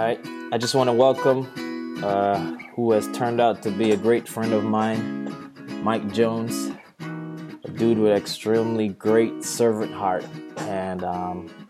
[0.00, 0.20] right,
[0.50, 4.52] I just want to welcome uh, who has turned out to be a great friend
[4.52, 5.52] of mine,
[5.84, 10.26] Mike Jones, a dude with extremely great servant heart,
[10.56, 11.68] and um,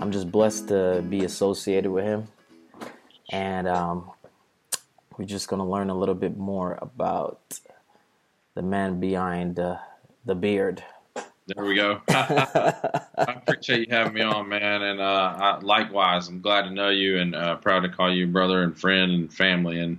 [0.00, 2.28] I'm just blessed to be associated with him.
[3.30, 4.10] And um,
[5.16, 7.60] we're just gonna learn a little bit more about
[8.54, 9.76] the man behind uh,
[10.24, 10.82] the beard.
[11.56, 12.00] There we go.
[12.08, 14.82] I appreciate you having me on, man.
[14.82, 18.26] And uh, I, likewise, I'm glad to know you and uh, proud to call you
[18.26, 19.80] brother and friend and family.
[19.80, 19.98] And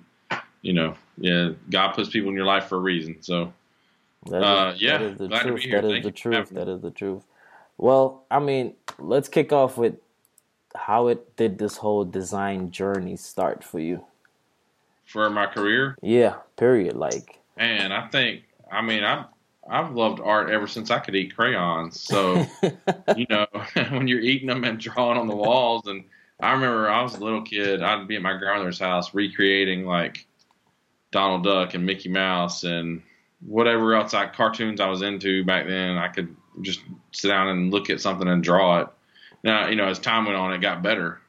[0.61, 3.17] you know, yeah, God puts people in your life for a reason.
[3.21, 3.53] So,
[4.31, 5.61] uh, yeah, that is the glad to truth.
[5.63, 5.81] be here.
[5.81, 6.49] That is the truth.
[6.49, 7.23] That is the truth.
[7.77, 9.95] Well, I mean, let's kick off with
[10.75, 14.05] how it did this whole design journey start for you.
[15.05, 16.95] For my career, Yeah, period.
[16.95, 19.25] Like, man, I think, I mean, I've
[19.69, 21.99] I've loved art ever since I could eat crayons.
[21.99, 22.45] So,
[23.15, 23.47] you know,
[23.89, 26.03] when you're eating them and drawing on the walls, and
[26.39, 30.25] I remember I was a little kid, I'd be at my grandmother's house recreating like
[31.11, 33.03] Donald Duck and Mickey Mouse and
[33.45, 35.97] whatever else I cartoons I was into back then.
[35.97, 36.81] I could just
[37.11, 38.87] sit down and look at something and draw it.
[39.43, 41.19] Now, you know, as time went on, it got better.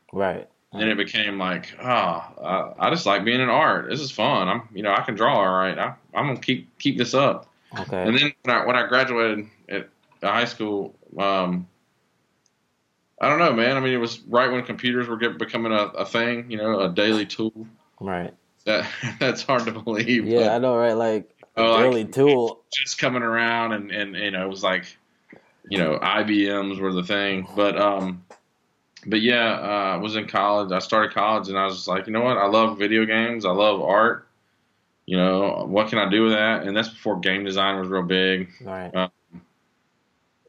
[0.73, 0.81] right.
[0.81, 3.91] Then it became like, oh, I, I just like being in art.
[3.91, 4.49] This is fun.
[4.49, 5.79] I'm, you know, I can draw all right.
[5.79, 7.52] I, I'm gonna keep keep this up.
[7.81, 8.03] Okay.
[8.03, 9.89] And then when I, when I graduated at
[10.23, 11.67] high school, um,
[13.21, 13.77] I don't know, man.
[13.77, 16.81] I mean, it was right when computers were get, becoming a, a thing, you know,
[16.81, 17.67] a daily tool.
[18.01, 18.35] right.
[18.65, 20.27] That that's hard to believe.
[20.27, 20.93] Yeah, I know, right?
[20.93, 22.63] Like, Oh, like- tool.
[22.73, 24.97] just coming around, and and you know, it was like,
[25.69, 27.47] you know, IBMs were the thing.
[27.57, 28.25] But um,
[29.07, 30.73] but yeah, uh, I was in college.
[30.73, 32.39] I started college, and I was just like, you know what?
[32.39, 33.45] I love video games.
[33.45, 34.29] I love art.
[35.07, 36.63] You know, what can I do with that?
[36.63, 38.51] And that's before game design was real big.
[38.63, 39.11] Right.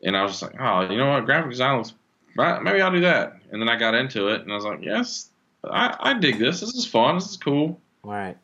[0.04, 1.94] and I was just like, oh, you know what, graphic design looks,
[2.38, 3.38] right, maybe I'll do that.
[3.52, 5.30] And then I got into it, and I was like, yes,
[5.64, 6.60] I, I dig this.
[6.60, 7.16] This is fun.
[7.16, 7.80] This is cool.
[8.04, 8.38] Right.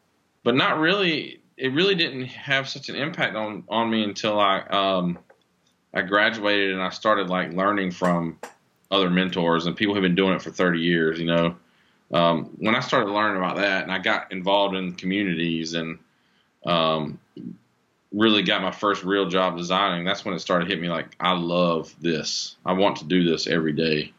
[0.44, 1.42] But not really.
[1.58, 5.20] It really didn't have such an impact on on me until I um
[5.94, 8.40] I graduated and I started like learning from
[8.92, 11.20] other mentors and people who've been doing it for 30 years.
[11.20, 11.56] You know,
[12.12, 16.00] um, when I started learning about that, and I got involved in communities and
[16.66, 17.20] um,
[18.12, 21.34] really got my first real job designing, that's when it started hitting me like, I
[21.34, 22.56] love this.
[22.66, 24.14] I want to do this every day.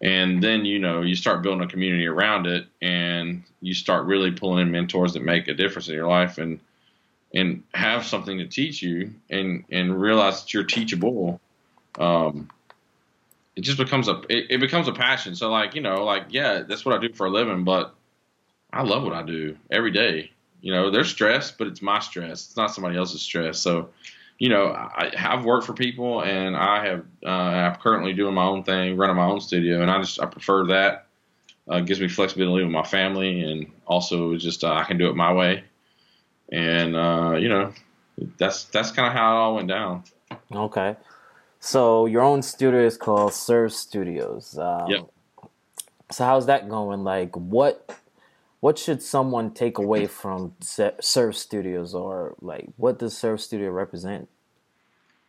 [0.00, 4.30] And then, you know, you start building a community around it and you start really
[4.30, 6.60] pulling in mentors that make a difference in your life and
[7.34, 11.40] and have something to teach you and and realize that you're teachable.
[11.98, 12.48] Um,
[13.58, 15.34] it just becomes a it, it becomes a passion.
[15.34, 17.92] So like, you know, like yeah, that's what I do for a living, but
[18.72, 20.30] I love what I do every day.
[20.60, 22.46] You know, there's stress, but it's my stress.
[22.46, 23.58] It's not somebody else's stress.
[23.58, 23.90] So,
[24.38, 28.44] you know, I have worked for people, and I have uh, I'm currently doing my
[28.44, 31.06] own thing, running my own studio, and I just I prefer that.
[31.68, 35.16] Uh, gives me flexibility with my family, and also just uh, I can do it
[35.16, 35.64] my way.
[36.52, 37.72] And uh, you know,
[38.38, 40.04] that's that's kind of how it all went down.
[40.54, 40.96] Okay.
[41.60, 44.56] So your own studio is called Serve Studios.
[44.58, 45.10] Um, Yep.
[46.10, 47.04] So how's that going?
[47.04, 47.94] Like, what
[48.60, 54.28] what should someone take away from Serve Studios, or like, what does Serve Studio represent?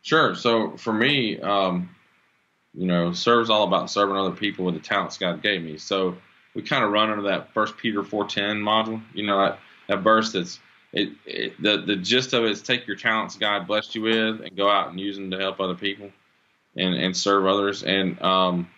[0.02, 0.34] Sure.
[0.34, 1.90] So for me, um,
[2.74, 5.76] you know, serve's all about serving other people with the talents God gave me.
[5.76, 6.16] So
[6.54, 9.00] we kind of run under that First Peter four ten model.
[9.12, 9.58] You know, that,
[9.88, 10.58] that verse that's
[10.92, 11.62] it, it.
[11.62, 14.70] The the gist of it is take your talents God blessed you with and go
[14.70, 16.10] out and use them to help other people
[16.80, 18.68] and and serve others and um,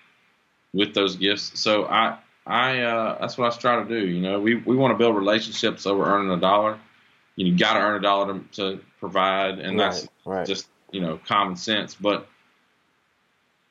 [0.72, 1.58] with those gifts.
[1.60, 4.06] So I I uh, that's what I try to do.
[4.06, 6.78] You know, we we want to build relationships over earning a dollar.
[7.36, 10.46] You got to earn a dollar to, to provide, and that's right, right.
[10.46, 12.28] just you know common sense but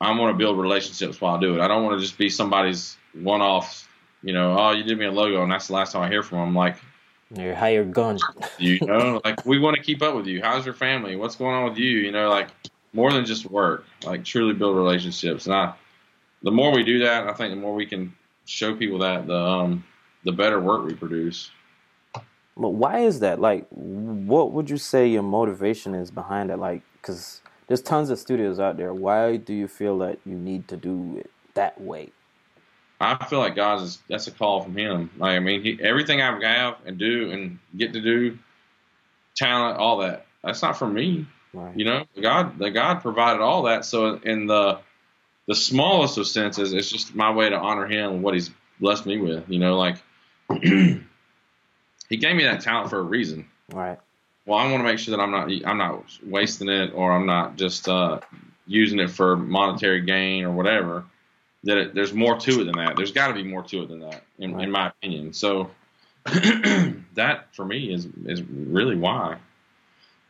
[0.01, 2.29] i want to build relationships while i do it i don't want to just be
[2.29, 3.87] somebody's one-off
[4.23, 6.23] you know oh you did me a logo and that's the last time i hear
[6.23, 6.75] from them like
[7.33, 8.19] Your hired gun.
[8.57, 11.55] you know like we want to keep up with you how's your family what's going
[11.55, 12.49] on with you you know like
[12.93, 15.73] more than just work like truly build relationships and i
[16.43, 18.13] the more we do that i think the more we can
[18.45, 19.83] show people that the um
[20.25, 21.51] the better work we produce
[22.57, 23.39] But why is that?
[23.39, 26.57] Like, what would you say your motivation is behind it?
[26.57, 28.93] Like, because there's tons of studios out there.
[28.93, 32.11] Why do you feel that you need to do it that way?
[32.99, 35.09] I feel like God's is that's a call from Him.
[35.17, 38.37] Like I mean, he, everything I have and do and get to do,
[39.35, 40.27] talent, all that.
[40.43, 41.25] That's not for me.
[41.53, 41.75] Right.
[41.75, 43.85] You know, God, the God provided all that.
[43.85, 44.79] So in the
[45.47, 48.49] the smallest of senses, it's just my way to honor Him and what He's
[48.79, 49.49] blessed me with.
[49.49, 49.97] You know, like
[52.11, 53.47] He gave me that talent for a reason.
[53.71, 53.97] Right.
[54.45, 57.25] Well, I want to make sure that I'm not I'm not wasting it or I'm
[57.25, 58.19] not just uh,
[58.67, 61.05] using it for monetary gain or whatever.
[61.63, 62.97] that it, there's more to it than that.
[62.97, 64.63] There's got to be more to it than that, in, right.
[64.65, 65.31] in my opinion.
[65.31, 65.71] So
[66.25, 69.37] that for me is is really why.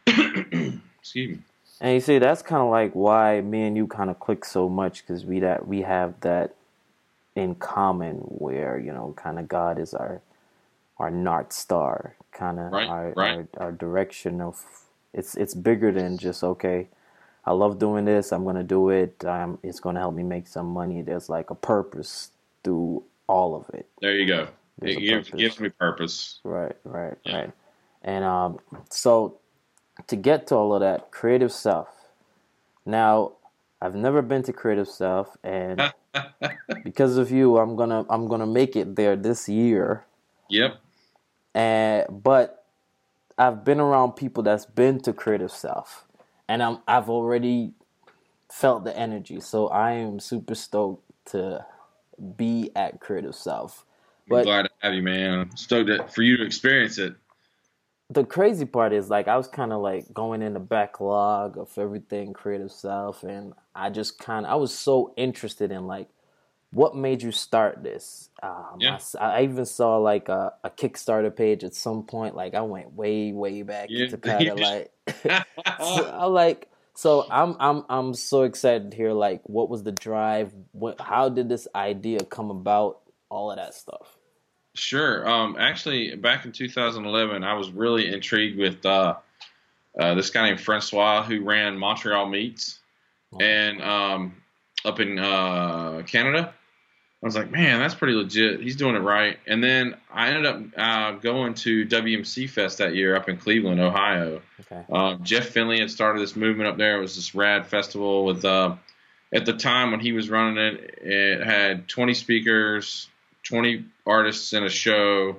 [1.01, 1.43] Excuse me.
[1.81, 4.69] And you see, that's kind of like why me and you kind of click so
[4.69, 6.53] much because we that we have that
[7.35, 10.21] in common, where you know, kind of God is our
[10.99, 13.47] our north star, kind of right, our, right.
[13.57, 14.63] our our direction of
[15.13, 16.87] it's it's bigger than just okay.
[17.43, 18.31] I love doing this.
[18.31, 19.25] I'm gonna do it.
[19.25, 21.01] Um, it's gonna help me make some money.
[21.01, 22.29] There's like a purpose
[22.63, 23.87] through all of it.
[24.01, 24.47] There you go.
[24.77, 26.39] There's it gives, gives me purpose.
[26.43, 27.37] Right, right, yeah.
[27.37, 27.51] right.
[28.03, 28.59] And um,
[28.89, 29.39] so
[30.07, 32.09] to get to all of that Creative South.
[32.85, 33.33] Now,
[33.81, 35.81] I've never been to Creative South, and
[36.83, 40.05] because of you, I'm gonna I'm gonna make it there this year.
[40.49, 40.79] Yep.
[41.53, 42.65] And but
[43.37, 46.05] I've been around people that's been to Creative South,
[46.47, 47.73] and I'm I've already
[48.51, 51.65] felt the energy, so I am super stoked to
[52.35, 53.83] be at Creative South.
[54.27, 55.39] But, I'm glad to have you, man.
[55.39, 57.15] I'm stoked for you to experience it
[58.11, 61.71] the crazy part is like I was kind of like going in the backlog of
[61.77, 66.09] everything Creative South, and I just kind of I was so interested in like
[66.71, 68.29] what made you start this.
[68.43, 68.99] Um, yeah.
[69.19, 72.33] I, I, even saw like a, a, Kickstarter page at some point.
[72.33, 74.07] Like I went way way back yeah.
[74.07, 74.91] to kind of like
[75.23, 76.67] so I like.
[76.93, 80.53] So I'm I'm I'm so excited to hear like what was the drive?
[80.73, 82.99] What how did this idea come about?
[83.29, 84.17] All of that stuff.
[84.73, 85.27] Sure.
[85.29, 89.15] Um, actually, back in 2011, I was really intrigued with uh,
[89.99, 92.79] uh, this guy named Francois who ran Montreal Meats,
[93.39, 94.35] and um,
[94.85, 96.53] up in uh, Canada.
[97.23, 98.61] I was like, man, that's pretty legit.
[98.61, 99.37] He's doing it right.
[99.45, 103.79] And then I ended up uh, going to WMC Fest that year up in Cleveland,
[103.79, 104.41] Ohio.
[104.61, 104.83] Okay.
[104.91, 106.97] Uh, Jeff Finley had started this movement up there.
[106.97, 108.75] It was this rad festival with, uh,
[109.31, 113.07] at the time when he was running it, it had 20 speakers,
[113.51, 115.35] 20 artists in a show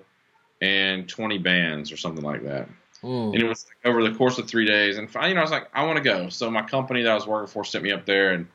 [0.60, 2.68] and 20 bands or something like that.
[3.02, 3.32] Mm.
[3.32, 4.98] And it was like over the course of three days.
[4.98, 6.28] And you know, I was like, I want to go.
[6.28, 8.46] So my company that I was working for sent me up there, and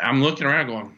[0.00, 0.96] I'm looking around going,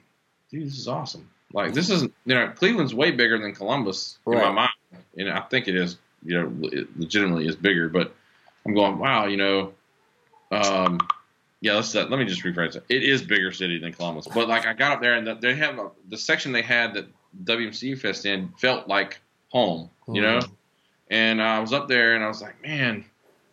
[0.51, 1.31] dude, this is awesome.
[1.55, 4.37] Like this isn't, you know, Cleveland's way bigger than Columbus right.
[4.37, 7.89] in my mind, and I think it is, you know, it legitimately is bigger.
[7.89, 8.15] But
[8.67, 9.73] I'm going, wow, you know,
[10.51, 11.01] um,
[11.63, 12.85] yeah, let's uh, let me just rephrase it.
[12.91, 15.55] It is bigger city than Columbus, but like I got up there and the, they
[15.55, 17.07] have a, the section they had that
[17.45, 20.39] WMC Fest in felt like home, you know.
[20.39, 20.53] Mm-hmm.
[21.11, 23.05] And I was up there and I was like, man,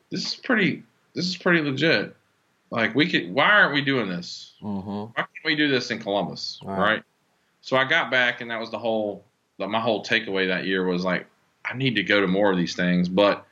[0.09, 0.83] this is pretty.
[1.13, 2.15] This is pretty legit.
[2.71, 3.33] Like we could.
[3.33, 4.53] Why aren't we doing this?
[4.61, 4.89] Mm-hmm.
[4.89, 6.59] Why can't we do this in Columbus?
[6.63, 6.79] Right.
[6.79, 7.03] right.
[7.61, 9.25] So I got back and that was the whole.
[9.57, 11.27] My whole takeaway that year was like,
[11.65, 13.45] I need to go to more of these things, but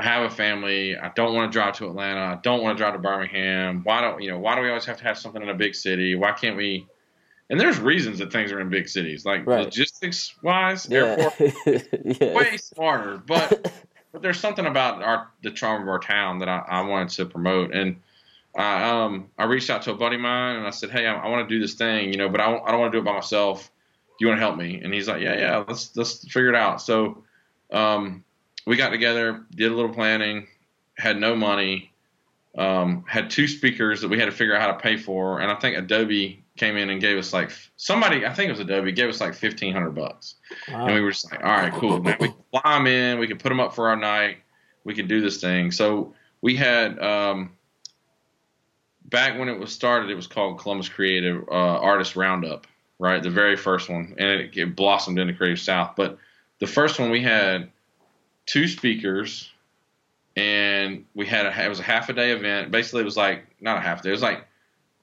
[0.00, 0.96] I have a family.
[0.96, 2.20] I don't want to drive to Atlanta.
[2.20, 3.82] I don't want to drive to Birmingham.
[3.84, 4.38] Why don't you know?
[4.38, 6.14] Why do we always have to have something in a big city?
[6.14, 6.86] Why can't we?
[7.50, 9.64] And there's reasons that things are in big cities, like right.
[9.64, 10.98] logistics wise, yeah.
[10.98, 11.54] airport
[12.20, 12.34] yeah.
[12.34, 13.18] way smarter.
[13.18, 13.72] But
[14.12, 17.26] but there's something about our the charm of our town that I, I wanted to
[17.26, 17.74] promote.
[17.74, 17.96] And
[18.56, 21.16] I um I reached out to a buddy of mine and I said, hey, I,
[21.16, 23.02] I want to do this thing, you know, but I, I don't want to do
[23.02, 23.68] it by myself.
[24.18, 24.80] Do you want to help me?
[24.82, 26.80] And he's like, yeah, yeah, let's let's figure it out.
[26.80, 27.24] So
[27.72, 28.24] um
[28.64, 30.46] we got together, did a little planning,
[30.96, 31.92] had no money,
[32.56, 35.50] um, had two speakers that we had to figure out how to pay for, and
[35.50, 38.92] I think Adobe came in and gave us like somebody, I think it was Adobe,
[38.92, 40.34] gave us like fifteen hundred bucks,
[40.70, 40.84] wow.
[40.86, 42.02] and we were just like, all right, cool.
[42.02, 44.36] Now we can fly them in, we can put them up for our night,
[44.84, 45.70] we can do this thing.
[45.70, 47.52] So we had um,
[49.06, 52.66] back when it was started, it was called Columbus Creative uh, Artist Roundup,
[52.98, 53.22] right?
[53.22, 55.94] The very first one, and it, it blossomed into Creative South.
[55.96, 56.18] But
[56.58, 57.70] the first one we had
[58.44, 59.50] two speakers,
[60.36, 62.70] and we had a it was a half a day event.
[62.70, 64.10] Basically, it was like not a half day.
[64.10, 64.46] It was like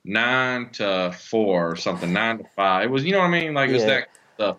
[0.07, 2.85] nine to four or something, nine to five.
[2.85, 3.53] It was, you know what I mean?
[3.53, 3.87] Like it was yeah.
[3.89, 4.57] that stuff.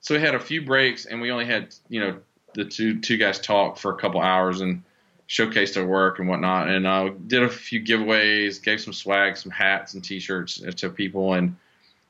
[0.00, 2.18] So we had a few breaks, and we only had, you know,
[2.54, 4.82] the two two guys talk for a couple hours and
[5.28, 9.50] showcased their work and whatnot, and uh, did a few giveaways, gave some swag, some
[9.50, 11.56] hats and T-shirts to people, and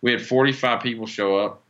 [0.02, 1.62] we had 45 people show up,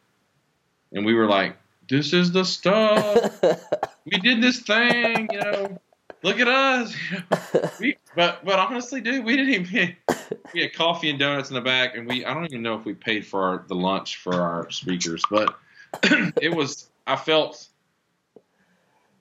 [0.93, 1.57] and we were like,
[1.89, 3.41] "This is the stuff.
[4.05, 5.79] we did this thing, you know."
[6.27, 6.93] Look at us,
[7.81, 9.97] we, but but honestly, dude, we didn't even
[10.53, 12.85] we had coffee and donuts in the back, and we I don't even know if
[12.85, 15.57] we paid for our, the lunch for our speakers, but
[16.43, 17.69] it was I felt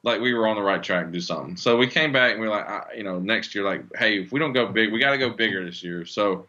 [0.02, 1.58] like we were on the right track to do something.
[1.58, 4.22] So we came back and we were like, I, you know, next year, like, hey,
[4.22, 6.06] if we don't go big, we got to go bigger this year.
[6.06, 6.48] So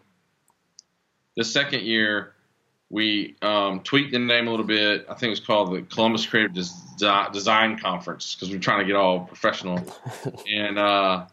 [1.36, 2.32] the second year,
[2.88, 5.06] we um, tweaked the name a little bit.
[5.08, 8.80] I think it was called the Columbus Creative Des- Design Conference because we are trying
[8.80, 9.80] to get all professional.
[10.52, 11.26] and uh,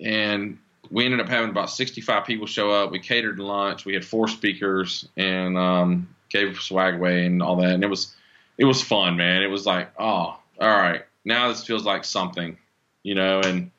[0.00, 0.58] and
[0.90, 2.90] we ended up having about 65 people show up.
[2.90, 3.84] We catered lunch.
[3.84, 7.72] We had four speakers and um, gave swag away and all that.
[7.72, 8.14] And it was
[8.56, 9.42] it was fun, man.
[9.42, 12.56] It was like, oh, all right, now this feels like something,
[13.02, 13.40] you know.
[13.40, 13.70] And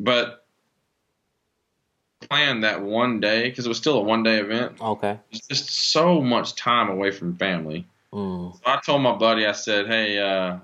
[0.00, 0.44] but
[2.28, 4.80] planned that one day because it was still a one day event.
[4.80, 5.18] Okay.
[5.30, 7.86] It's just so much time away from family.
[8.12, 8.54] Mm.
[8.54, 10.58] So I told my buddy, I said, hey, uh,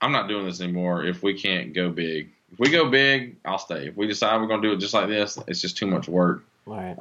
[0.00, 2.30] I'm not doing this anymore if we can't go big.
[2.52, 3.88] If we go big, I'll stay.
[3.88, 6.08] If we decide we're going to do it just like this, it's just too much
[6.08, 6.44] work.
[6.66, 6.96] All right.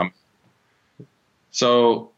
[1.52, 2.12] So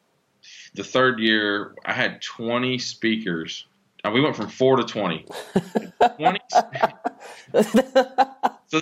[0.74, 3.66] the third year, I had 20 speakers.
[4.04, 5.26] Uh, we went from four to 20.
[6.18, 6.40] 20
[8.68, 8.82] so,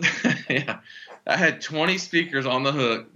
[0.50, 0.80] yeah,
[1.30, 3.08] I had 20 speakers on the hook,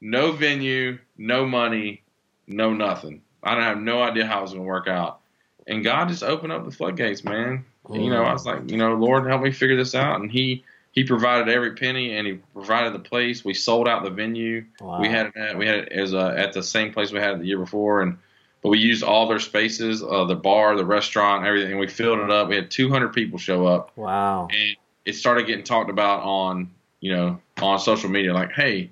[0.00, 2.02] no venue, no money,
[2.46, 3.22] no nothing.
[3.42, 5.20] I don't have no idea how it was going to work out.
[5.66, 7.64] And God just opened up the floodgates, man.
[7.88, 10.20] And, you know, I was like, you know, Lord, help me figure this out.
[10.20, 13.44] And He He provided every penny, and He provided the place.
[13.44, 14.64] We sold out the venue.
[14.80, 15.00] Wow.
[15.00, 17.34] We had it at we had it as a, at the same place we had
[17.34, 18.18] it the year before, and
[18.60, 21.78] but we used all their spaces, uh, the bar, the restaurant, everything.
[21.78, 22.48] We filled it up.
[22.48, 24.48] We had 200 people show up, Wow.
[24.52, 26.70] and it started getting talked about on
[27.02, 28.32] you know on social media.
[28.32, 28.90] Like, hey,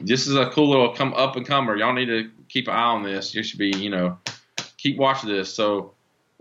[0.00, 1.76] this is a cool little come up and comer.
[1.76, 3.34] Y'all need to keep an eye on this.
[3.34, 4.16] You should be you know
[4.78, 5.52] keep watching this.
[5.52, 5.92] So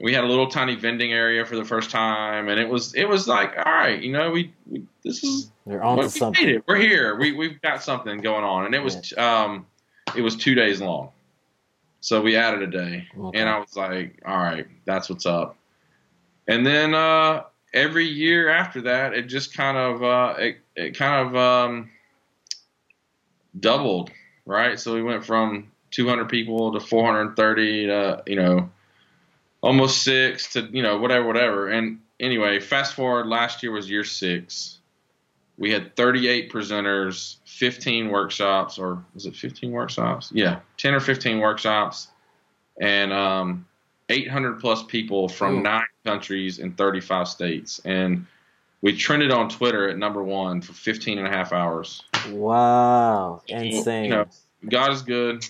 [0.01, 3.03] we had a little tiny vending area for the first time, and it was it
[3.09, 6.45] was like, all right, you know, we, we this is onto what we something.
[6.45, 6.63] needed.
[6.67, 7.17] We're here.
[7.17, 9.65] We we've got something going on, and it was um,
[10.15, 11.09] it was two days long,
[11.99, 13.39] so we added a day, Okay.
[13.39, 15.57] and I was like, all right, that's what's up.
[16.47, 21.27] And then uh, every year after that, it just kind of uh, it it kind
[21.27, 21.89] of um,
[23.59, 24.11] doubled,
[24.45, 24.79] right?
[24.79, 28.69] So we went from 200 people to 430 to you know
[29.61, 31.67] almost six to you know whatever whatever.
[31.69, 34.79] And anyway, fast forward, last year was year six
[35.59, 40.31] we had 38 presenters, 15 workshops, or was it 15 workshops?
[40.33, 42.07] Yeah, 10 or 15 workshops,
[42.79, 43.67] and um,
[44.09, 45.61] 800 plus people from Ooh.
[45.61, 47.79] nine countries in 35 states.
[47.85, 48.25] And
[48.81, 52.03] we trended on Twitter at number one for 15 and a half hours.
[52.31, 53.41] Wow.
[53.47, 54.05] Insane.
[54.05, 54.25] You know,
[54.67, 55.45] God is good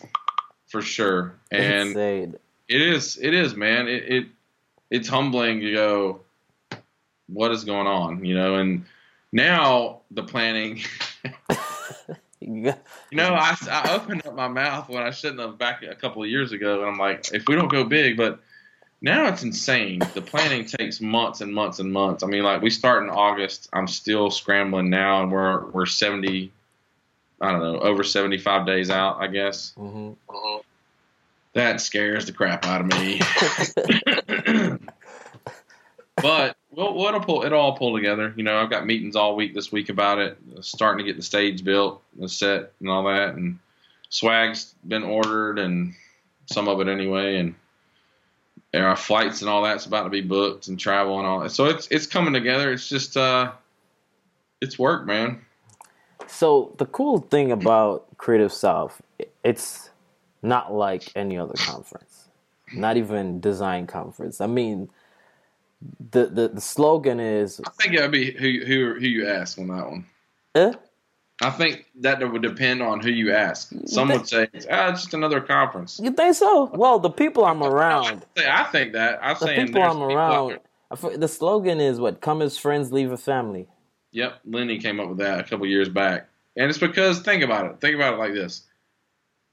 [0.68, 1.36] for sure.
[1.52, 2.36] And Insane.
[2.68, 3.88] it is, it is, man.
[3.88, 4.26] It, it
[4.90, 6.22] it's humbling to go,
[7.28, 8.56] what is going on, you know?
[8.56, 8.86] And
[9.32, 10.82] now the planning,
[12.40, 12.74] You
[13.12, 16.24] you know, I, I opened up my mouth when I shouldn't have back a couple
[16.24, 18.40] of years ago, and I'm like, if we don't go big, but
[19.02, 20.00] now it's insane.
[20.14, 22.24] The planning takes months and months and months.
[22.24, 23.70] I mean, like we start in August.
[23.74, 26.52] I'm still scrambling now, and we're we're 70,
[27.42, 29.74] I don't know, over 75 days out, I guess.
[29.78, 30.16] Mhm.
[31.54, 33.22] That scares the crap out of me.
[36.22, 38.34] but we'll, we'll it'll pull it'll all pull together.
[38.36, 41.24] You know, I've got meetings all week this week about it, starting to get the
[41.24, 43.60] stage built, the set, and all that, and
[44.10, 45.94] swag's been ordered, and
[46.46, 47.56] some of it anyway, and
[48.74, 51.52] and our flights and all that's about to be booked, and travel and all that.
[51.52, 52.72] So it's it's coming together.
[52.72, 53.52] It's just uh,
[54.62, 55.42] it's work, man.
[56.28, 59.02] So the cool thing about Creative South,
[59.44, 59.90] it's
[60.42, 62.30] not like any other conference,
[62.74, 64.40] not even design conference.
[64.40, 64.90] I mean,
[66.12, 69.58] the the, the slogan is, I think it would be who who who you ask
[69.58, 70.06] on that one.
[70.56, 70.74] eh?
[71.42, 73.72] I think that would depend on who you ask.
[73.86, 76.66] Some would say, "Ah, it's just another conference." You think so?
[76.74, 79.20] Well, the people I'm around, I, say, I think that.
[79.22, 80.60] I'm the saying people I'm around.
[81.16, 82.20] The slogan is what?
[82.20, 83.68] Come as friends, leave a family.
[84.12, 86.28] Yep, Lenny came up with that a couple years back,
[86.58, 87.80] and it's because think about it.
[87.80, 88.64] Think about it like this: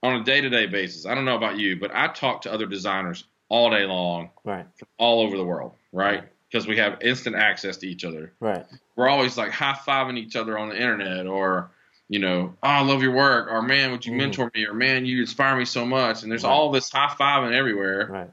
[0.03, 1.05] on a day-to-day basis.
[1.05, 4.65] I don't know about you, but I talk to other designers all day long, Right,
[4.97, 6.23] all over the world, right?
[6.51, 8.33] Because we have instant access to each other.
[8.41, 8.65] right,
[8.97, 11.71] we're always like high fiving each other on the internet or
[12.09, 14.17] you know oh, i love your work or man would you Mhm.
[14.17, 16.49] mentor me or man you inspire me so much and there's Right.
[16.51, 18.31] all this high fiving everywhere right.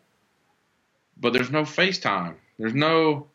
[1.21, 3.27] but there's no facetime there's no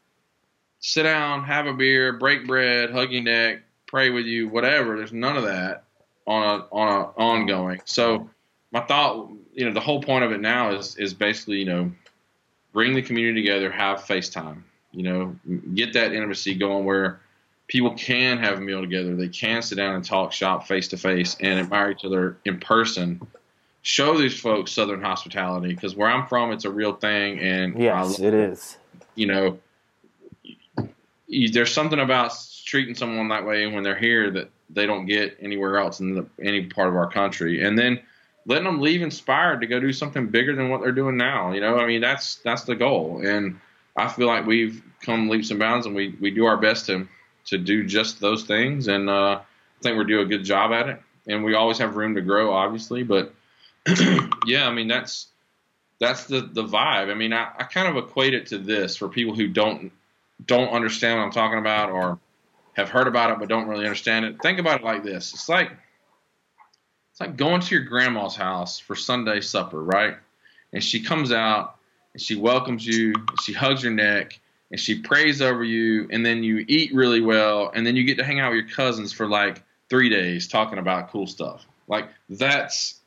[0.79, 5.11] sit down have a beer break bread hug your neck pray with you whatever there's
[5.13, 5.83] none of that
[6.25, 8.29] on a on a ongoing so
[8.71, 11.91] my thought you know the whole point of it now is is basically you know
[12.71, 14.61] bring the community together have facetime
[14.93, 15.35] you know
[15.73, 17.19] get that intimacy going where
[17.69, 20.97] people can have a meal together they can sit down and talk shop face to
[20.97, 23.25] face and admire each other in person
[23.81, 28.19] show these folks southern hospitality because where i'm from it's a real thing and Yes,
[28.19, 28.77] it is.
[29.15, 29.57] you know,
[31.27, 32.33] you, there's something about
[32.65, 36.25] treating someone that way when they're here that they don't get anywhere else in the,
[36.41, 37.99] any part of our country, and then
[38.45, 41.51] letting them leave inspired to go do something bigger than what they're doing now.
[41.51, 43.59] You know, I mean, that's that's the goal, and
[43.95, 47.07] I feel like we've come leaps and bounds, and we we do our best to
[47.49, 50.89] to do just those things, and uh, I think we're doing a good job at
[50.89, 53.03] it, and we always have room to grow, obviously.
[53.03, 53.33] But
[54.45, 55.27] yeah, I mean that's
[55.99, 57.11] that's the the vibe.
[57.11, 59.91] I mean, I, I kind of equate it to this for people who don't
[60.45, 62.19] don't understand what I'm talking about or
[62.73, 64.41] have heard about it but don't really understand it.
[64.41, 65.71] Think about it like this: it's like
[67.11, 70.15] it's like going to your grandma's house for Sunday supper, right?
[70.71, 71.75] And she comes out
[72.13, 73.13] and she welcomes you,
[73.43, 74.39] she hugs your neck,
[74.71, 78.17] and she prays over you, and then you eat really well, and then you get
[78.17, 81.65] to hang out with your cousins for like three days talking about cool stuff.
[81.87, 82.99] Like that's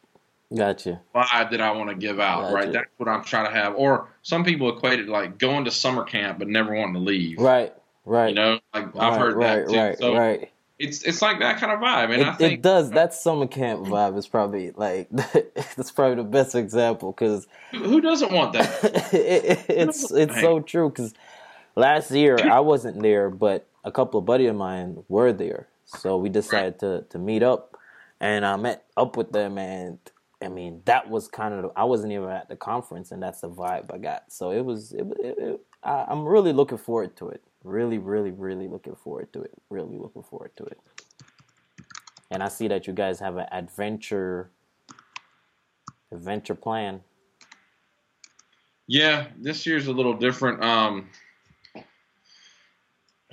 [0.55, 1.01] Gotcha.
[1.15, 2.55] vibe that I want to give out, Gotcha.
[2.55, 2.73] right?
[2.73, 3.75] That's what I'm trying to have.
[3.77, 7.39] Or some people equate it like going to summer camp but never wanting to leave.
[7.39, 7.73] Right.
[8.05, 8.31] Right.
[8.31, 9.79] You know, like right, I've heard right, that too.
[9.79, 9.99] Right.
[9.99, 10.51] so right.
[10.79, 12.91] it's it's like that kind of vibe, and it, I think it does.
[12.91, 15.09] That summer camp vibe is probably like
[15.77, 18.85] that's probably the best example because who doesn't want that?
[19.15, 20.89] it, it- it's it's so true.
[20.89, 21.15] Because
[21.77, 26.17] last year I wasn't there, but a couple of buddy of mine were there, so
[26.17, 27.77] we decided to to meet up,
[28.21, 29.99] and I met up with them, and
[30.43, 33.51] I mean that was kind of I wasn't even at the conference, and that's the
[33.51, 34.33] vibe I got.
[34.33, 37.43] So it was it, it, it, I, I'm really looking forward to it.
[37.65, 39.53] Really, really, really looking forward to it.
[39.71, 40.79] Really looking forward to it.
[42.31, 44.51] And I see that you guys have an adventure
[46.11, 47.01] adventure plan.
[48.87, 50.63] Yeah, this year's a little different.
[50.63, 51.09] Um,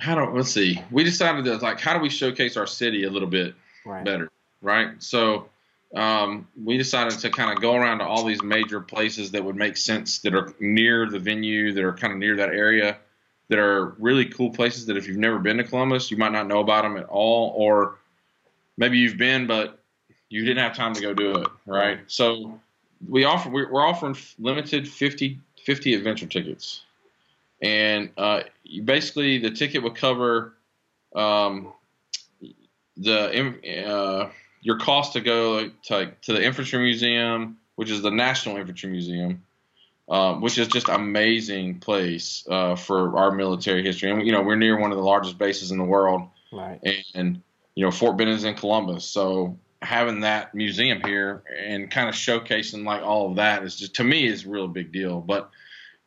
[0.00, 0.82] how do let's see?
[0.90, 3.54] We decided that like, how do we showcase our city a little bit
[3.84, 4.04] Right.
[4.04, 4.30] better,
[4.60, 4.90] right?
[5.02, 5.48] So
[5.94, 9.56] um, we decided to kind of go around to all these major places that would
[9.56, 12.98] make sense that are near the venue, that are kind of near that area,
[13.48, 16.46] that are really cool places that if you've never been to Columbus, you might not
[16.46, 17.96] know about them at all, or
[18.76, 19.78] maybe you've been but
[20.28, 22.00] you didn't have time to go do it, right?
[22.06, 22.60] So
[23.08, 26.82] we offer we're we're offering limited 50, 50 adventure tickets,
[27.62, 28.42] and uh,
[28.84, 30.54] basically the ticket would cover
[31.14, 31.72] um,
[32.96, 34.30] the uh,
[34.62, 39.42] your cost to go to, to the infantry museum, which is the National Infantry Museum,
[40.08, 44.10] um, which is just amazing place uh, for our military history.
[44.10, 46.80] And you know we're near one of the largest bases in the world, Right.
[47.14, 47.42] and
[47.74, 52.84] you know Fort is in Columbus, so having that museum here and kind of showcasing
[52.84, 55.20] like all of that is just to me is a real big deal.
[55.22, 55.50] But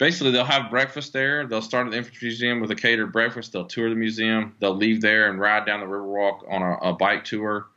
[0.04, 1.48] basically, they'll have breakfast there.
[1.48, 3.54] They'll start at the infantry museum with a catered breakfast.
[3.54, 4.54] They'll tour the museum.
[4.60, 7.68] They'll leave there and ride down the Riverwalk on a, a bike tour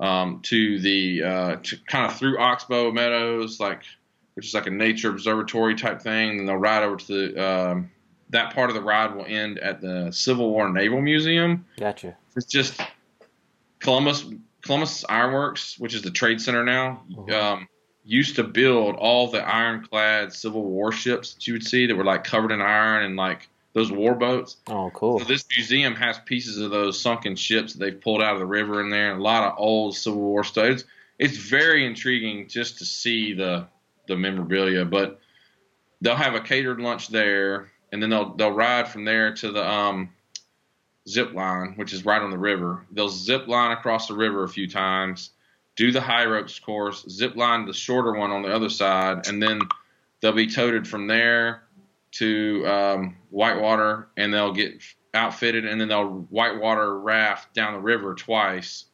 [0.00, 3.82] um, to the uh, to kind of through Oxbow Meadows, like
[4.34, 6.40] which is like a nature observatory type thing.
[6.40, 7.90] And they'll ride over to the um,
[8.30, 11.64] that part of the ride will end at the Civil War Naval Museum.
[11.78, 12.16] Gotcha.
[12.34, 12.80] It's just
[13.78, 14.24] Columbus
[14.62, 17.32] Columbus Ironworks, which is the trade center now, Mhm.
[17.32, 17.68] um,
[18.04, 22.04] used to build all the ironclad Civil War ships that you would see that were
[22.04, 24.56] like covered in iron and like those war boats.
[24.66, 25.18] Oh, cool.
[25.20, 28.46] So this museum has pieces of those sunken ships that they've pulled out of the
[28.46, 30.66] river in there, and a lot of old Civil War stuff.
[30.66, 30.84] It's,
[31.18, 33.66] it's very intriguing just to see the
[34.08, 34.84] the memorabilia.
[34.84, 35.20] But
[36.00, 39.66] they'll have a catered lunch there, and then they'll they'll ride from there to the
[39.66, 40.10] um,
[41.08, 42.84] zip line, which is right on the river.
[42.90, 45.30] They'll zip line across the river a few times,
[45.76, 49.42] do the high ropes course, zip line the shorter one on the other side, and
[49.42, 49.60] then
[50.20, 51.62] they'll be toted from there
[52.12, 54.82] to um, Whitewater, and they'll get
[55.14, 58.86] outfitted, and then they'll whitewater raft down the river twice,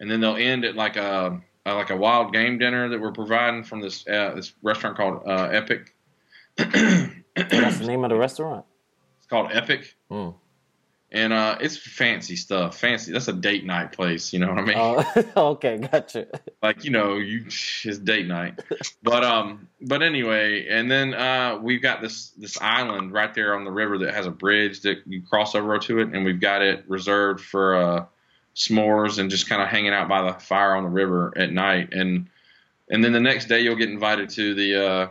[0.00, 3.12] and then they'll end at like a, a like a wild game dinner that we're
[3.12, 5.94] providing from this uh, this restaurant called uh, Epic.
[6.56, 8.64] That's the name of the restaurant.
[9.18, 10.34] It's called Epic, Mm.
[11.10, 12.76] And uh, it's fancy stuff.
[12.78, 13.12] Fancy.
[13.12, 14.32] That's a date night place.
[14.32, 14.76] You know what I mean?
[14.76, 16.26] Oh, okay, gotcha.
[16.62, 18.60] like you know you it's date night
[19.02, 23.64] but um but anyway and then uh we've got this this island right there on
[23.64, 26.62] the river that has a bridge that you cross over to it and we've got
[26.62, 28.04] it reserved for uh
[28.56, 31.92] s'mores and just kind of hanging out by the fire on the river at night
[31.92, 32.28] and
[32.90, 35.08] and then the next day you'll get invited to the uh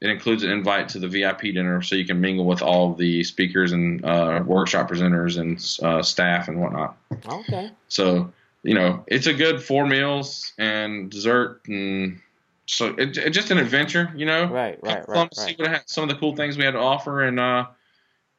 [0.00, 3.22] it includes an invite to the VIP dinner so you can mingle with all the
[3.24, 6.96] speakers and uh, workshop presenters and uh, staff and whatnot.
[7.26, 7.70] Okay.
[7.88, 8.32] So
[8.62, 12.20] you know, it's a good four meals and dessert, and
[12.66, 14.12] so it, it just an adventure.
[14.14, 15.58] You know, Right, right, Come right, see right.
[15.58, 17.66] what had, some of the cool things we had to offer, and uh,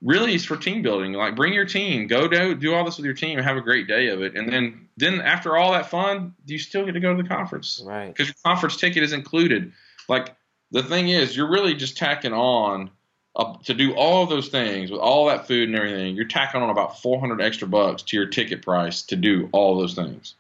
[0.04, 1.14] really, it's for team building.
[1.14, 3.62] Like, bring your team, go do do all this with your team, and have a
[3.62, 4.36] great day of it.
[4.36, 7.28] And then, then after all that fun, do you still get to go to the
[7.28, 8.08] conference Right.
[8.08, 9.72] because your conference ticket is included.
[10.08, 10.36] Like,
[10.72, 12.92] the thing is, you're really just tacking on.
[13.34, 16.62] Uh, to do all of those things with all that food and everything, you're tacking
[16.62, 20.36] on about 400 extra bucks to your ticket price to do all those things.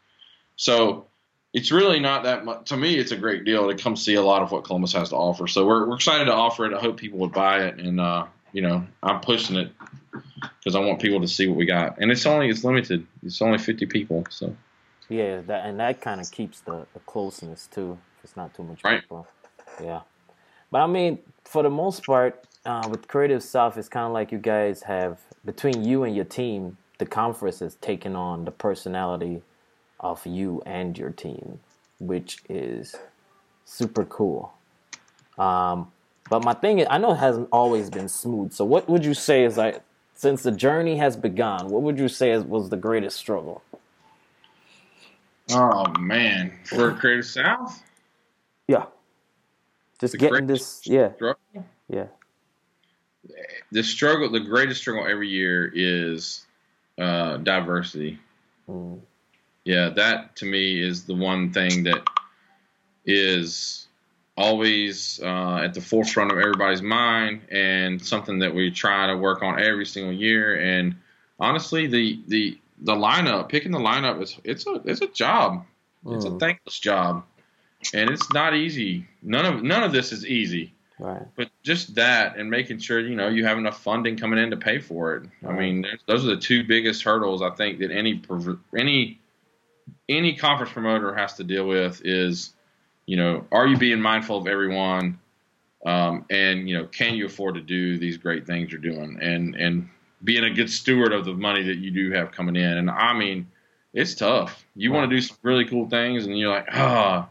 [0.58, 1.06] So
[1.54, 2.65] it's really not that much.
[2.67, 5.10] To me, it's a great deal to come see a lot of what Columbus has
[5.10, 5.48] to offer.
[5.48, 6.74] So we're, we're excited to offer it.
[6.74, 9.72] I hope people would buy it, and uh, you know, I'm pushing it
[10.60, 11.98] because I want people to see what we got.
[12.00, 13.08] And it's only it's limited.
[13.24, 14.26] It's only 50 people.
[14.30, 14.56] So
[15.10, 17.98] Yeah, that and that kind of keeps the, the closeness too.
[18.24, 19.02] It's not too much Right.
[19.02, 19.28] people.
[19.82, 20.02] Yeah,
[20.72, 24.32] but I mean, for the most part, uh, with Creative South, it's kind of like
[24.32, 29.44] you guys have between you and your team, the conference has taken on the personality
[30.00, 31.60] of you and your team,
[32.00, 32.96] which is
[33.66, 34.54] super cool.
[35.38, 35.92] Um,
[36.30, 38.54] but my thing is, I know it hasn't always been smooth.
[38.54, 39.82] So, what would you say is like,
[40.16, 43.64] since the journey has begun, what would you say is, was the greatest struggle?
[45.52, 47.84] Oh man, for Creative South,
[48.68, 48.86] Yeah,
[50.02, 50.82] just The getting this.
[50.86, 51.42] Yeah, struggle.
[51.90, 52.08] yeah,
[53.72, 56.46] The struggle, the greatest struggle every year is
[57.00, 58.20] uh, diversity.
[58.70, 59.00] mm,
[59.66, 62.04] Yeah, that to me is the one thing that
[63.06, 63.88] is
[64.38, 69.44] always uh, at the forefront of everybody's mind and something that we try to work
[69.44, 70.56] on every single year.
[70.60, 70.96] And
[71.40, 75.66] honestly, the the the lineup, picking the lineup is it's a it's a job.
[76.10, 77.24] It's a mm, thankless job,
[77.94, 79.06] and it's not easy.
[79.22, 80.74] None of none of this is easy.
[81.00, 81.24] right.
[81.36, 84.58] But just that and making sure you know you have enough funding coming in to
[84.58, 85.30] pay for it.
[85.48, 88.22] I mean, those are the two biggest hurdles I think that any
[88.78, 89.20] any
[90.10, 92.54] any conference promoter has to deal with is,
[93.06, 95.20] you know, are you being mindful of everyone,
[95.86, 99.56] um, and you know, can you afford to do these great things you're doing, and
[99.56, 99.89] and
[100.24, 102.78] being a good steward of the money that you do have coming in.
[102.78, 103.48] And I mean,
[103.94, 104.65] it's tough.
[104.76, 107.28] You want to do some really cool things, and you're like, ah.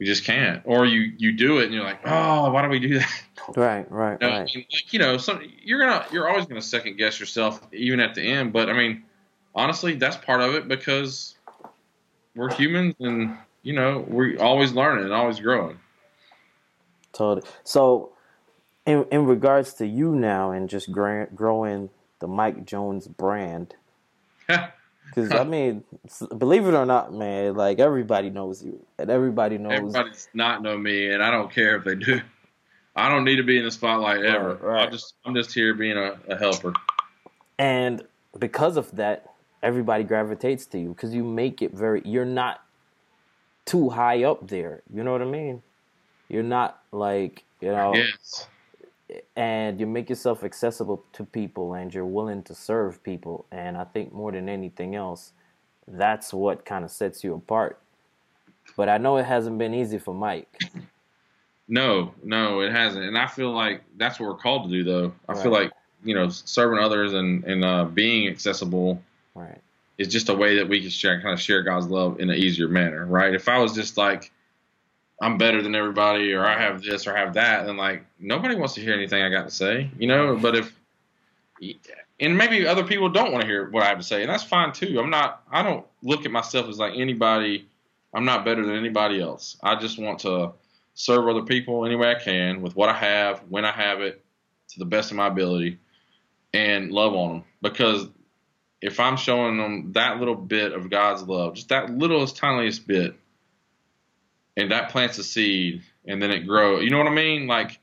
[0.00, 2.80] You just can't, or you you do it and you're like, oh, why do we
[2.80, 3.22] do that?
[3.54, 4.50] Right, right, You know, right.
[4.54, 8.14] and, like, you know, some you're gonna you're always gonna second guess yourself even at
[8.14, 8.52] the end.
[8.52, 9.04] But I mean,
[9.54, 11.36] honestly, that's part of it because
[12.34, 15.78] we're humans and you know we're always learning and always growing.
[17.12, 17.46] Totally.
[17.64, 18.12] So,
[18.86, 23.74] in in regards to you now and just growing the Mike Jones brand,
[25.10, 25.84] because I mean,
[26.38, 29.72] believe it or not, man, like everybody knows you, and everybody knows.
[29.72, 32.20] Everybody's not know me, and I don't care if they do.
[32.96, 34.54] I don't need to be in the spotlight ever.
[34.54, 34.88] Right, right.
[34.88, 36.72] I just I'm just here being a, a helper.
[37.58, 38.02] And
[38.38, 42.02] because of that, everybody gravitates to you because you make it very.
[42.04, 42.62] You're not
[43.64, 44.82] too high up there.
[44.92, 45.62] You know what I mean?
[46.28, 48.46] You're not like you know, Yes.
[49.36, 53.46] And you make yourself accessible to people, and you're willing to serve people.
[53.50, 55.32] And I think more than anything else,
[55.88, 57.80] that's what kind of sets you apart.
[58.76, 60.48] But I know it hasn't been easy for Mike.
[61.68, 64.82] No, no, it hasn't, and I feel like that's what we're called to do.
[64.82, 69.02] Though I feel like you know serving others and and uh, being accessible
[69.34, 69.60] Right.
[69.98, 72.36] is just a way that we can share kind of share God's love in an
[72.36, 73.32] easier manner, right?
[73.34, 74.32] If I was just like
[75.20, 78.74] I'm better than everybody or I have this or have that, then like nobody wants
[78.74, 80.36] to hear anything I got to say, you know.
[80.36, 80.72] But if
[82.18, 84.42] and maybe other people don't want to hear what I have to say, and that's
[84.42, 84.98] fine too.
[84.98, 85.42] I'm not.
[85.50, 87.66] I don't look at myself as like anybody.
[88.12, 89.56] I'm not better than anybody else.
[89.62, 90.52] I just want to
[90.94, 94.24] serve other people any way I can with what I have, when I have it,
[94.70, 95.78] to the best of my ability,
[96.52, 97.44] and love on them.
[97.62, 98.08] Because
[98.82, 103.14] if I'm showing them that little bit of God's love, just that littlest, tiniest bit,
[104.60, 106.82] and that plants a seed, and then it grows.
[106.84, 107.46] You know what I mean?
[107.46, 107.78] Like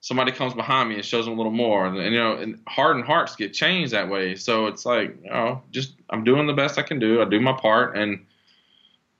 [0.00, 2.60] somebody comes behind me and shows them a little more, and, and you know, and
[2.66, 4.34] hardened hearts get changed that way.
[4.34, 7.20] So it's like, you know, just I'm doing the best I can do.
[7.20, 8.24] I do my part, and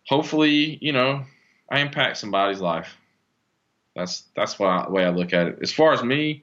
[0.07, 1.25] hopefully, you know,
[1.71, 2.97] I impact somebody's life.
[3.95, 5.59] That's that's why I, the way I look at it.
[5.63, 6.43] As far as me,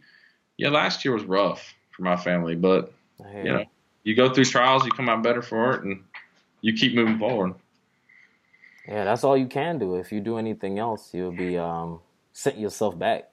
[0.58, 3.54] yeah, last year was rough for my family, but I hear you you.
[3.54, 3.66] know,
[4.04, 6.04] you go through trials, you come out better for it, and
[6.62, 7.56] you keep moving forward.
[8.88, 9.96] Yeah, that's all you can do.
[9.96, 12.00] If you do anything else, you'll be um,
[12.34, 13.30] setting yourself back.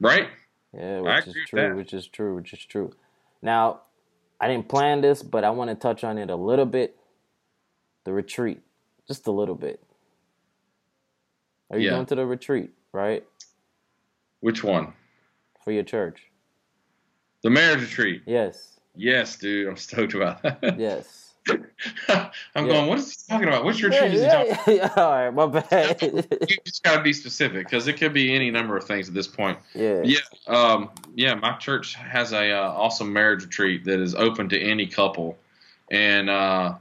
[0.00, 0.28] Right?
[0.72, 2.92] Yeah, which is true, which is true, which is true.
[3.42, 3.80] Now,
[4.40, 6.96] I didn't plan this, but I want to touch on it a little bit.
[8.04, 8.60] The retreat,
[9.08, 9.82] just a little bit.
[11.70, 11.90] Are you Yeah.
[11.94, 13.24] going to the retreat, right?
[14.40, 14.92] Which one?
[15.64, 16.30] For your church?
[17.42, 18.22] The marriage retreat.
[18.26, 20.60] Yes, Yes, dude, I'm stoked about that.
[20.78, 21.23] yes.
[21.48, 21.56] I'm
[22.08, 22.62] Yeah.
[22.66, 22.88] going.
[22.88, 23.64] What is he talking about?
[23.64, 24.74] Which Yeah, retreat is he talking?
[24.74, 25.02] yeah, yeah.
[25.02, 26.00] All right, my bad.
[26.02, 29.14] You just got to be specific because it could be any number of things at
[29.14, 29.58] this point.
[29.74, 30.02] yeah.
[30.04, 31.34] Yeah, um, yeah.
[31.34, 35.36] My church has a uh, awesome marriage retreat that is open to any couple,
[35.90, 36.74] and uh,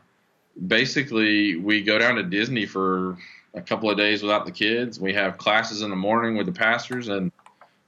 [0.68, 3.18] basically we go down to Disney for
[3.54, 5.00] a couple of days without the kids.
[5.00, 7.32] We have classes in the morning with the pastors, and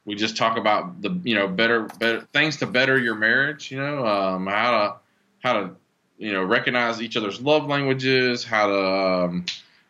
[0.05, 3.71] we just talk about the you know better better things to better your marriage.
[3.71, 4.95] You know um, how to
[5.41, 5.69] how to
[6.17, 8.43] you know recognize each other's love languages.
[8.43, 8.85] How to
[9.25, 9.45] um,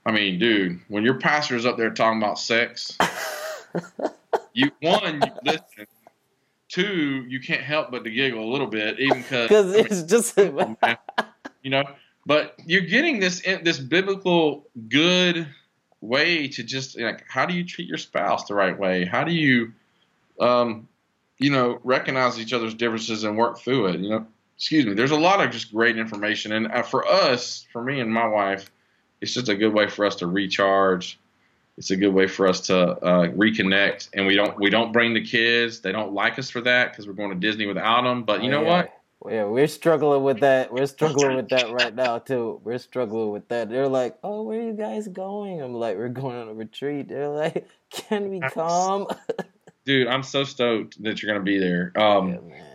[0.05, 2.97] I mean, dude, when your pastor's up there talking about sex,
[4.53, 5.87] you one you listen.
[6.67, 10.37] Two, you can't help but to giggle a little bit, even because it's just.
[11.61, 11.83] You know,
[12.27, 15.47] but you're getting this this biblical good
[15.99, 19.05] way to just like how do you treat your spouse the right way?
[19.05, 19.73] How do you
[20.39, 20.87] um,
[21.39, 23.99] you know recognize each other's differences and work through it?
[23.99, 24.93] You know, excuse me.
[24.93, 28.27] There's a lot of just great information, and uh, for us, for me and my
[28.27, 28.71] wife,
[29.21, 31.19] it's just a good way for us to recharge.
[31.77, 35.13] It's a good way for us to uh, reconnect, and we don't we don't bring
[35.13, 35.81] the kids.
[35.81, 38.23] They don't like us for that because we're going to Disney without them.
[38.23, 38.69] But you know yeah.
[38.69, 38.91] what?
[39.27, 40.71] Yeah, we're struggling with that.
[40.71, 42.61] We're struggling with that right now too.
[42.63, 43.69] We're struggling with that.
[43.69, 47.09] They're like, "Oh, where are you guys going?" I'm like, "We're going on a retreat."
[47.09, 49.07] They're like, "Can we come?"
[49.85, 51.91] Dude, I'm so stoked that you're gonna be there.
[51.95, 52.74] Um, yeah, man.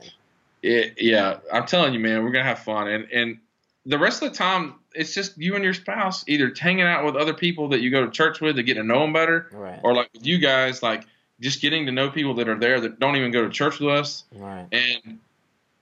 [0.62, 3.38] It, yeah, I'm telling you, man, we're gonna have fun, and and
[3.86, 7.16] the rest of the time, it's just you and your spouse either hanging out with
[7.16, 9.80] other people that you go to church with to get to know them better, Right.
[9.82, 11.04] or like with you guys, like
[11.40, 13.88] just getting to know people that are there that don't even go to church with
[13.90, 14.66] us, Right.
[14.72, 15.18] and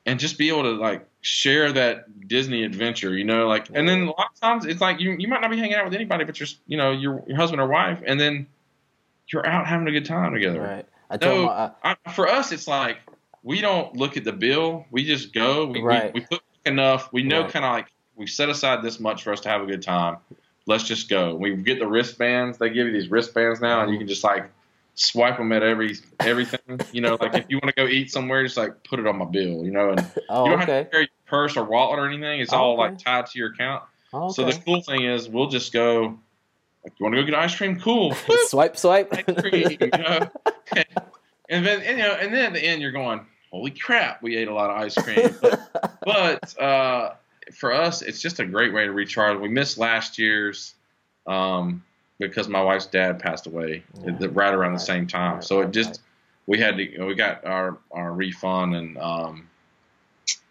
[0.06, 4.02] and just be able to like share that Disney adventure, you know, like and then
[4.02, 6.24] a lot of times it's like you you might not be hanging out with anybody
[6.24, 8.46] but your you know your your husband or wife, and then
[9.28, 10.60] you're out having a good time together.
[10.60, 10.86] Right.
[11.10, 12.98] I told my, uh, I, for us, it's like
[13.42, 14.86] we don't look at the bill.
[14.90, 15.66] We just go.
[15.66, 16.12] We Right.
[16.12, 17.12] we, we put enough.
[17.12, 17.50] We know Right.
[17.52, 20.16] kind of like we set aside this much for us to have a good time.
[20.66, 21.34] Let's just go.
[21.34, 22.58] We get the wristbands.
[22.58, 24.50] They give you these wristbands now, and you can just like
[24.96, 26.80] swipe them at every everything.
[26.92, 29.16] You know, like if you want to go eat somewhere, just like put it on
[29.18, 29.64] my bill.
[29.64, 32.40] You know, and oh, you don't have to carry your purse or wallet or anything.
[32.40, 32.90] It's Oh, all okay.
[32.90, 33.84] like tied to your account.
[34.12, 36.18] Oh, So the cool thing is, we'll just go.
[36.84, 37.78] Like, you want to go get ice cream?
[37.80, 38.14] Cool.
[38.46, 39.10] swipe, swipe.
[39.38, 40.30] cream, you know?
[41.48, 44.36] and then and, you know, and then at the end you're going, holy crap, we
[44.36, 45.34] ate a lot of ice cream.
[45.40, 47.14] But, but uh,
[47.54, 49.38] for us, it's just a great way to recharge.
[49.38, 50.74] We missed last year's
[51.26, 51.84] um,
[52.18, 54.12] because my wife's dad passed away Yeah.
[54.12, 55.34] at the- right around the same time.
[55.36, 56.00] right, So it just
[56.46, 59.48] we had to we got our our refund and um,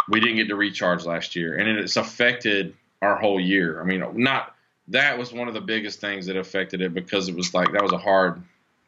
[0.10, 3.82] we didn't get to recharge last year, and it's affected our whole year.
[3.82, 4.56] I mean, not
[4.90, 7.82] that was one of the biggest things that affected it because it was like that
[7.84, 8.42] was a hard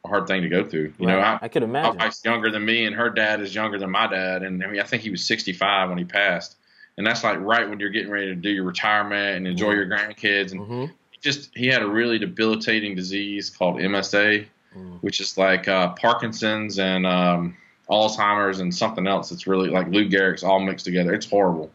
[0.04, 0.92] a hard thing to go through.
[0.98, 1.98] You know, I, I could my imagine.
[1.98, 4.42] wife's younger than me, and her dad is younger than my dad.
[4.42, 6.56] And I mean, I think he was 65 when he passed.
[6.96, 9.86] And that's like right when you're getting ready to do your retirement and enjoy your
[9.86, 10.52] grandkids.
[10.52, 14.98] And hmm he just he had a really debilitating disease called MSA, Mm.
[15.02, 17.56] which is like uh, Parkinson's and um,
[17.90, 19.32] Alzheimer's and something else.
[19.32, 21.12] It's really like Lou Gehrig's all mixed together.
[21.12, 21.72] It's horrible,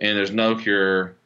[0.00, 1.16] and there's no cure.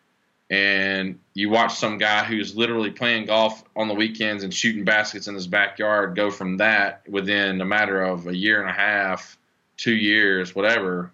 [0.51, 5.27] And you watch some guy who's literally playing golf on the weekends and shooting baskets
[5.27, 9.39] in his backyard go from that within a matter of a year and a half,
[9.77, 11.13] two years, whatever,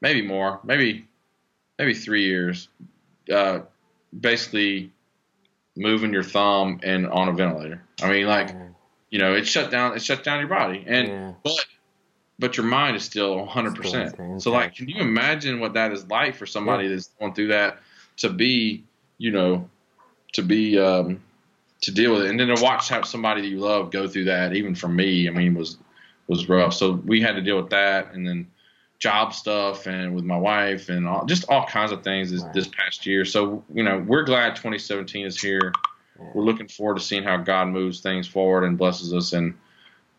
[0.00, 1.06] maybe more, maybe
[1.78, 2.68] maybe three years.
[3.32, 3.60] Uh,
[4.18, 4.90] basically,
[5.76, 7.82] moving your thumb and on a ventilator.
[8.02, 8.54] I mean, like
[9.10, 9.96] you know, it shut down.
[9.96, 11.32] It shut down your body, and yeah.
[11.42, 11.66] but
[12.38, 13.76] but your mind is still 100.
[13.76, 17.48] percent So like, can you imagine what that is like for somebody that's going through
[17.48, 17.78] that
[18.18, 18.84] to be,
[19.18, 19.68] you know,
[20.32, 21.22] to be um,
[21.82, 24.24] to deal with it, and then to watch how somebody that you love go through
[24.24, 25.78] that, even for me, I mean, was
[26.26, 26.74] was rough.
[26.74, 28.46] So we had to deal with that, and then
[28.98, 32.68] job stuff, and with my wife, and all, just all kinds of things this, this
[32.68, 33.24] past year.
[33.24, 35.72] So you know, we're glad 2017 is here.
[36.32, 39.54] We're looking forward to seeing how God moves things forward and blesses us, and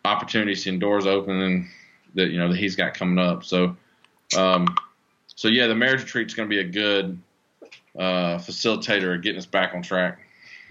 [0.04, 1.66] opportunities and doors open, and
[2.14, 3.44] that you know that He's got coming up.
[3.44, 3.76] So,
[4.36, 4.66] um,
[5.26, 7.18] so yeah, the marriage retreat is going to be a good
[7.98, 10.18] uh, facilitator of getting us back on track.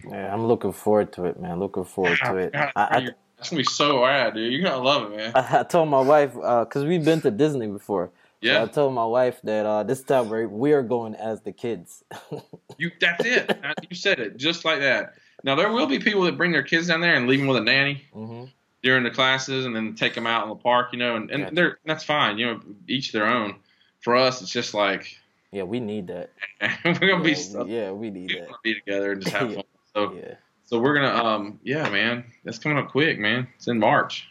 [0.09, 1.59] Yeah, I'm looking forward to it, man.
[1.59, 2.53] Looking forward to it.
[2.53, 4.51] God, I, I, that's gonna be so rad, dude.
[4.51, 5.31] You're gonna love it, man.
[5.35, 8.11] I, I told my wife because we've been to Disney before.
[8.43, 11.51] So I told my wife that uh, this time we're, we are going as the
[11.51, 12.03] kids.
[12.77, 12.91] you.
[13.01, 13.57] That's it.
[13.89, 15.13] You said it just like that.
[15.43, 17.57] Now there will be people that bring their kids down there and leave them with
[17.57, 18.45] a nanny hmm
[18.83, 21.43] during the classes, and then take them out in the park, you know, and, and
[21.45, 21.55] Gotcha.
[21.55, 22.37] they're that's fine.
[22.37, 23.55] You know, each their own.
[24.01, 25.17] For us, it's just like
[25.51, 26.31] Yeah, we need that.
[26.85, 27.67] we're gonna be yeah, stuck.
[27.67, 28.49] we, yeah, we need We that.
[28.63, 29.63] be together and just have fun.
[29.93, 33.47] So, Yeah, so we're gonna, um, yeah, man, that's coming up quick, man.
[33.55, 34.27] It's in March,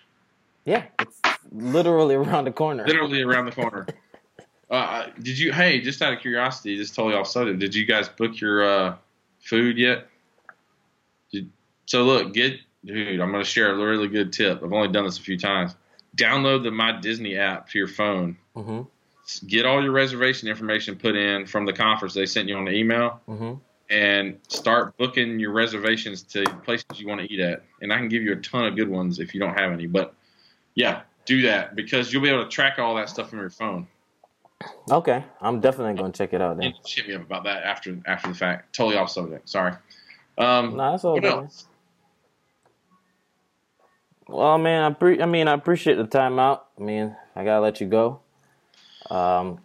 [0.67, 1.21] yeah, it's
[1.53, 2.87] literally around the corner.
[2.87, 3.87] literally around the corner.
[4.71, 5.53] Uh, did you?
[5.53, 7.59] Hey, just out of curiosity, just totally off subject.
[7.61, 8.97] Did you guys book your uh,
[9.41, 10.09] food yet?
[11.33, 11.51] Did,
[11.87, 13.21] so look, get dude.
[13.21, 14.63] I'm gonna share a really good tip.
[14.63, 15.77] I've only done this a few times.
[16.17, 18.37] Download the My Disney app to your phone.
[18.55, 18.83] hmm
[19.47, 22.73] Get all your reservation information put in from the conference they sent you on the
[22.73, 23.21] email.
[23.27, 23.55] hmm
[23.91, 27.63] and start booking your reservations to places you want to eat at.
[27.83, 29.87] And I can give you a ton of good ones if you don't have any.
[29.87, 30.15] But
[30.75, 33.87] yeah, do that because you'll be able to track all that stuff from your phone.
[34.91, 36.69] Okay, I'm definitely gonna check it out then.
[36.69, 38.75] And just hit me up about that after after the fact.
[38.75, 39.51] Totally off subject.
[39.51, 39.75] Sorry.
[40.39, 41.33] Um, Nah, that's all what good.
[41.33, 41.67] else?
[44.29, 46.69] Well, man, I pre- I mean, I appreciate the time out.
[46.79, 48.21] I mean, I gotta let you go.
[49.11, 49.61] Um,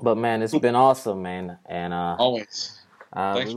[0.00, 2.82] But man, it's been awesome, man, and uh, Always.
[3.12, 3.54] uh, Thanks.